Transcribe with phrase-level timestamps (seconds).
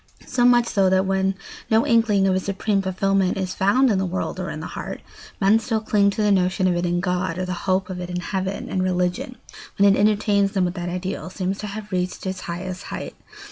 [0.25, 1.35] So much so that when
[1.69, 4.99] no inkling of a supreme fulfilment is found in the world or in the heart,
[5.39, 8.09] men still cling to the notion of it in God or the hope of it
[8.09, 9.35] in heaven, and religion,
[9.77, 13.13] when it entertains them with that ideal, seems to have reached its highest height.